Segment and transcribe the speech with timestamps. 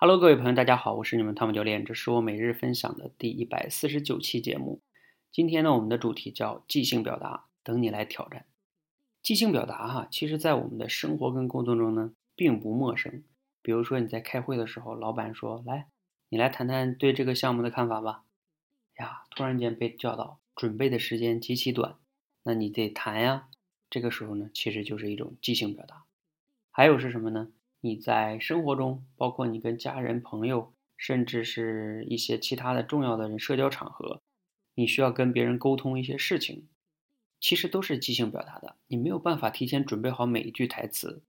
[0.00, 4.80] Hello，各位朋友，大家好，我是你们汤姆教练，这是我每日分享的第一百四十九期节目。
[5.32, 8.46] 今天呢，我们的主题叫即兴表达，等你来挑战。
[9.20, 13.24] 即兴表达哈，其实在我们的生活跟工作中呢，并不陌生。
[13.60, 15.88] 比如说你在开会的时候，老板说：“来，
[16.28, 18.22] 你来谈谈对这个项目的看法吧。”
[19.00, 21.96] 呀，突然间被叫到，准备的时间极其短，
[22.44, 23.48] 那你得谈呀。
[23.90, 26.04] 这个时候呢，其实就是一种即兴表达。
[26.70, 27.48] 还有是什么呢？
[27.80, 34.20] 你在生活中，包括你跟家人、朋友，甚至是一些其他的重要的人社交场合，
[34.74, 36.66] 你需要跟别人沟通一些事情，
[37.38, 38.74] 其实都是即兴表达的。
[38.88, 41.22] 你没有办法提前准备好每一句台词，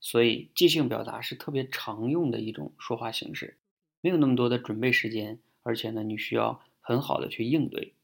[0.00, 3.58] 所以即兴表达是特别常用的一种说话形式。
[4.00, 7.94] 没有那么多的准备时间，而且呢，你需要很好的去应对。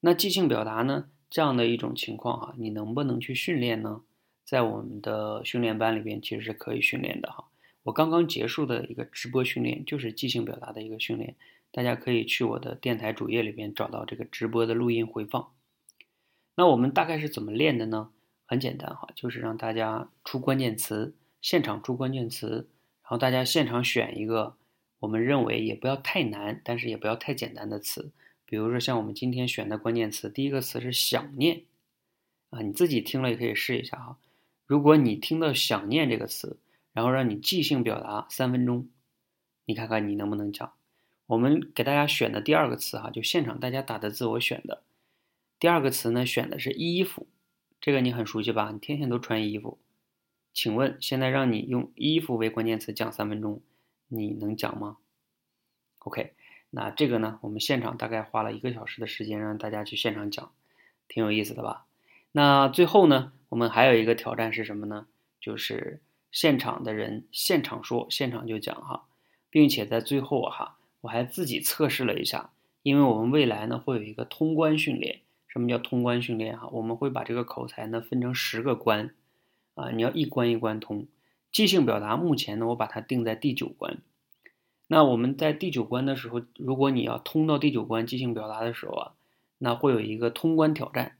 [0.00, 4.02] 那即兴表达呢，这样的一种情况哈，你能不能去训练呢？
[4.48, 7.44] 在我们的训练班里边，其实是可以训练的哈。
[7.82, 11.36] 我刚刚结束的一个直播训练，就是即兴表达的一个训练，
[11.70, 15.52] 大家可以去我的电台主页里边找到这个直播的录音回放。
[16.54, 18.10] 那我们大概是怎么练的呢？
[18.46, 22.70] 很简单哈，就是让大家出关键词，现场出关键词，
[23.02, 24.56] 然后大家现场选一个
[25.00, 28.10] 我们认为也不要太难，但是也不要太简单的词。
[28.46, 31.64] 比如说像我们今天选的关键词，第一个词是想念
[32.48, 34.16] 啊，你自己听了也可以试一下哈。
[34.68, 36.58] 如果你听到“想念”这个词，
[36.92, 38.86] 然后让你即兴表达三分钟，
[39.64, 40.74] 你看看你能不能讲？
[41.24, 44.82] 我们给大家选的第二个词哈，就现场大家打的字我选的。
[45.58, 47.26] 第二个词呢，选的是衣服，
[47.80, 48.70] 这个你很熟悉吧？
[48.70, 49.78] 你天天都穿衣服。
[50.52, 53.62] 请问现在让你用衣服为关键词讲三分钟，
[54.08, 54.98] 你能讲吗
[56.00, 56.34] ？OK，
[56.68, 60.52] 那这个呢，我们现场大概花了一个小时的时间让大家去现场讲，
[61.08, 61.86] 挺有意思的吧？
[62.38, 63.32] 那最后呢？
[63.48, 65.08] 我们还有一个挑战是什么呢？
[65.40, 66.00] 就是
[66.30, 69.06] 现场的人现场说，现场就讲哈，
[69.50, 72.52] 并且在最后哈，我还自己测试了一下，
[72.84, 75.22] 因为我们未来呢会有一个通关训练。
[75.48, 76.68] 什么叫通关训练哈？
[76.68, 79.12] 我们会把这个口才呢分成十个关
[79.74, 81.08] 啊，你要一关一关通。
[81.50, 83.98] 即兴表达目前呢，我把它定在第九关。
[84.86, 89.12] 那我们在第九关的时候，如果你要通到第九关即兴表达的时候啊，
[89.58, 91.16] 那会有一个通关挑战。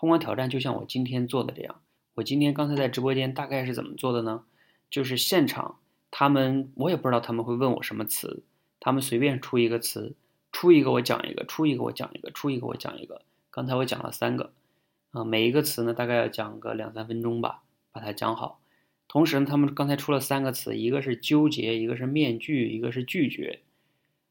[0.00, 1.82] 通关挑战就像我今天做的这样，
[2.14, 4.44] 我今天刚才在直播间大概是怎么做的呢？
[4.90, 5.76] 就是现场
[6.10, 8.42] 他们我也不知道他们会问我什么词，
[8.80, 10.14] 他们随便出一个词，
[10.52, 13.20] 出一个我讲一个，出一个我讲一个，出一个我讲一个。
[13.50, 14.54] 刚才我讲了三个，
[15.10, 17.62] 啊，每一个词呢大概要讲个两三分钟吧，
[17.92, 18.58] 把它讲好。
[19.06, 23.60] 同时呢，他们刚才出了三个词，一个是纠结，一个是面具，一个是拒绝。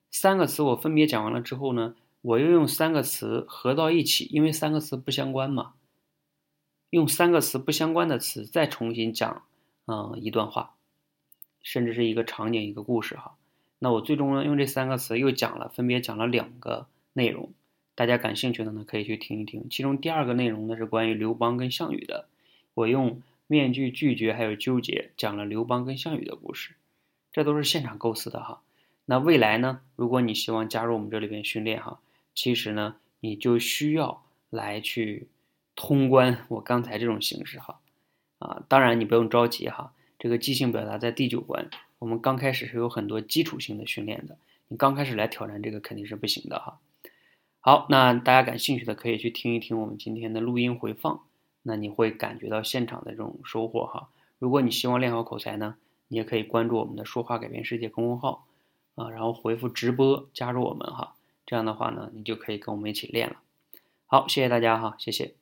[0.09, 1.94] 三个词我分别讲完了之后呢？
[2.22, 5.74] 我又用三个词合到一起，因为三个词不相关嘛。
[6.90, 9.44] 用三个词不相关的词再重新讲，
[9.85, 10.75] 嗯，一段话，
[11.62, 13.35] 甚至是一个场景、一个故事哈。
[13.78, 17.53] 那我最终呢，用这三个词又讲了，分别讲了两个内容。
[17.96, 19.68] 大家感兴趣的呢，可以去听一听。
[19.69, 22.28] 其中第二个内容呢是关于刘邦跟项羽的，
[22.74, 26.75] 我用面具、拒绝还有纠结讲了刘邦跟项羽的故事。
[27.31, 28.62] 这都是现场构思的哈。
[29.06, 32.00] 那未来呢，如果你希望加入我们这里边训练哈。
[32.39, 35.27] 其实呢，你就需要来去
[35.75, 37.81] 通关我刚才这种形式哈，
[38.38, 39.91] 啊，当然你不用着急哈。
[40.17, 44.38] 这个即兴表达在第九关，我们刚开始是有很多基础性的训练的，
[44.69, 46.79] 你刚开始来挑战这个肯定是不行的哈。
[47.59, 51.19] 好，那大家感兴趣的可以去听一听我们今天的录音回放，
[51.61, 54.07] 那你会感觉到现场的这种收获哈。
[54.38, 55.75] 如果你希望练好口才呢，
[56.07, 58.47] 你也可以关注我们的“说话改变世界”公众号
[58.95, 61.16] 啊，然后回复直播加入我们哈。
[61.49, 63.37] 这样的话呢，你就可以跟我们一起练了。
[64.05, 65.33] 好，谢谢大家哈，谢谢。